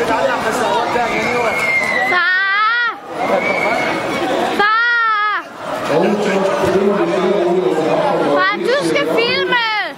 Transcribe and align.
بتعلق 0.00 0.38
في 0.44 0.48
الصواب 0.50 0.88
ده 0.94 1.04
جنيه 1.06 1.38
صح 2.10 2.94
صح 4.58 5.44
Fabio's 8.38 8.88
gefilmet! 8.98 9.94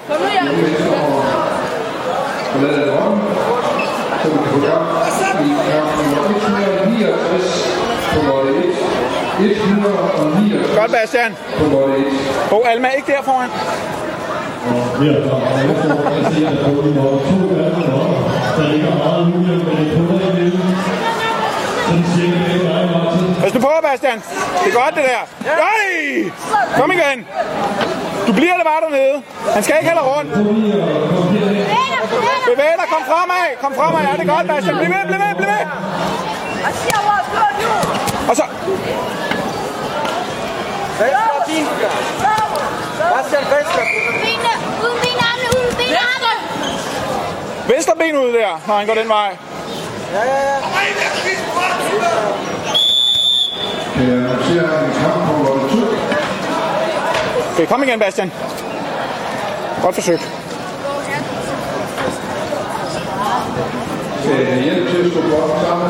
Godt, 10.77 10.93
Bastian. 10.93 11.33
Bo 12.51 12.63
Alma, 12.65 12.89
ikke 12.89 13.13
der 13.13 13.23
foran. 13.23 13.49
Ja, 15.03 15.13
der 15.13 15.31
er 17.65 17.66
nu 23.57 23.63
på, 23.63 23.73
Bastian. 23.83 24.19
Det 24.65 24.69
er 24.73 24.77
godt, 24.83 24.95
det 24.99 25.05
der. 25.13 25.23
Nej! 25.65 25.93
Kom 26.79 26.91
igen. 26.91 27.19
Du 28.27 28.33
bliver 28.33 28.57
det 28.59 28.65
bare 28.71 28.81
dernede. 28.85 29.23
Han 29.55 29.63
skal 29.63 29.75
ikke 29.79 29.89
heller 29.91 30.07
rundt. 30.13 30.33
Bevæg 32.51 32.73
dig, 32.81 32.87
kom 32.95 33.03
fremad. 33.13 33.47
Kom 33.63 33.73
fremad. 33.75 34.01
Ja, 34.07 34.13
det 34.19 34.25
er 34.29 34.35
godt, 34.37 34.47
Bastian. 34.49 34.77
Bliv 34.77 34.89
ved, 34.95 35.05
bliv 35.09 35.21
ved, 35.25 35.35
bliv 35.39 35.49
ved. 35.55 35.65
Og 38.31 38.37
så... 38.37 38.45
Venstre 41.01 41.41
fint. 41.47 41.69
Bastian, 43.13 43.45
venstre. 43.55 43.83
Uden 44.85 44.99
ben, 45.03 45.19
armene, 45.31 45.49
uden 45.57 45.77
ben, 45.79 45.95
arme. 46.13 46.33
Venstre 47.69 47.93
ben 47.99 48.17
ud 48.17 48.33
der, 48.33 48.61
når 48.67 48.75
han 48.75 48.87
går 48.87 48.95
den 48.95 49.09
vej. 49.09 49.37
Ja, 50.13 50.23
ja, 50.25 50.39
ja. 50.51 51.46
Kan 53.97 54.09
jeg 54.09 54.17
annoncere 54.17 54.87
en 54.87 54.93
kamp 54.93 55.27
på 55.27 55.37
mål 55.37 55.71
2? 55.71 55.77
Okay, 57.53 57.67
kom 57.67 57.83
igen, 57.83 57.99
Bastian. 57.99 58.33
Godt 59.83 59.95
forsøg. 59.95 60.19
Kan 64.23 64.41
jeg 64.41 64.47
have 64.47 64.63
hjælp 64.63 64.91
til 64.91 64.97
at 64.97 65.13
stå 65.13 65.21
godt 65.21 65.61
sammen? 65.67 65.89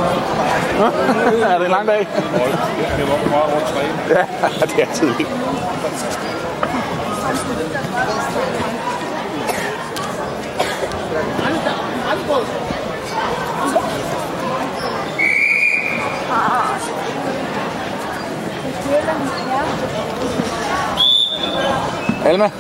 ja, 1.41 1.55
det 1.55 1.61
er 1.61 1.65
en 1.65 1.71
lang 1.71 1.89
dag. 1.89 1.99
Det 1.99 3.09
var 3.09 3.31
meget 3.31 3.55
rundt 3.55 3.67
træne. 3.67 3.93
Ja, 4.11 4.25
det 4.77 4.83
er 4.83 4.95
tidligt. 4.95 5.29
Alma. 22.27 22.51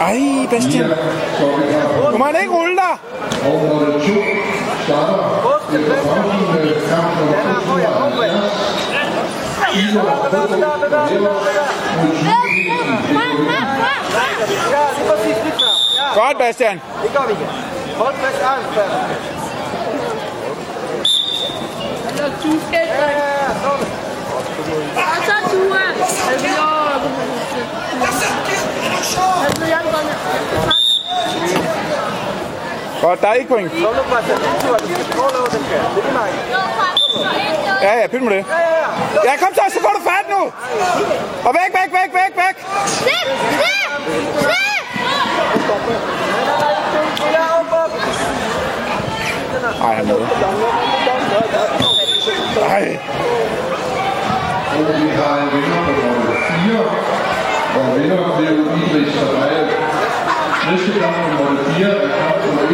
Ej, 0.00 0.48
Bastian. 0.50 0.90
Du 2.12 2.18
må 2.18 2.26
ikke 2.28 2.52
rulle 2.52 2.76
dig. 2.76 2.94
og 3.44 3.62
mål 3.62 3.86
2 3.92 3.98
starter 4.84 5.18
efter 5.76 5.96
fremtiden 6.02 6.80
kamp 6.90 7.10
nummer 7.18 7.38
270. 7.66 8.74
Ivor 9.74 10.28
Fodbold 10.30 11.08
Hæver 11.08 11.34
mod 12.02 12.53
Godt, 16.14 16.38
Bastian. 16.38 16.80
det 17.02 17.10
gør 17.16 17.24
vi 17.28 17.32
igen. 17.32 17.48
Hold 17.96 18.14
fast 18.14 18.42
arm 18.42 18.64
før. 18.74 18.88
Du 22.42 22.52
skal 22.66 22.86
Ja, 22.86 23.08
ja, 23.08 23.26
ja, 23.42 23.48
sådan. 23.62 23.86
Og 24.96 25.16
så 25.26 25.36
ture. 25.50 25.84
Altså, 26.30 26.48
jo. 26.58 26.68
Altså, 29.46 29.64
jeg 29.64 29.80
Godt, 33.02 33.20
der 33.20 33.28
er 33.28 33.34
ikke 33.34 33.48
point. 33.48 33.70
Så 33.72 33.76
nu 33.78 34.02
Bastian. 34.14 34.38
Du 34.38 34.44
skal 34.60 35.14
prøve 35.14 35.26
at 35.26 35.32
lave 35.36 35.46
den 35.56 35.64
her. 35.70 35.82
Det 35.94 36.04
er 36.04 36.12
mig. 36.12 36.30
Ja, 37.82 37.92
ja, 38.00 38.06
pyt 38.06 38.22
med 38.22 38.32
det. 38.36 38.44
Ja, 38.48 38.58
ja, 38.58 38.74
ja. 39.24 39.30
Ja, 39.32 39.36
kom 39.42 39.54
så, 39.54 39.62
så 39.74 39.80
får 39.84 39.92
du 39.98 40.02
fat 40.10 40.26
nu. 40.34 40.42
Og 41.48 41.52
væk, 41.58 41.70
væk, 41.78 41.90
væk, 41.98 42.10
væk, 42.20 42.32
væk. 42.42 42.56
Slip! 42.86 43.26
Slip! 43.56 43.90
Slip! 44.40 44.64
Ja, 47.32 47.44
op, 47.60 47.72
op. 47.72 47.90
Ej, 49.84 49.94
han 49.94 50.06
nåede. 50.06 50.26
Ej, 52.68 52.98
Og 54.74 54.84
vi 55.00 55.08
har 55.18 55.34
en 55.42 55.48
vinder 55.54 55.80
på 55.86 55.92
mål 56.02 56.36
4, 56.64 56.78
og 57.78 58.00
vinder 58.00 58.38
blev 58.38 58.56
Idris 58.82 59.14
Sabajal. 59.14 59.66
Næste 60.70 61.00
kamp 61.00 61.16
på 61.16 61.44
mål 61.44 61.58
4 61.64 61.88
er 61.88 62.08
kamp 62.20 62.70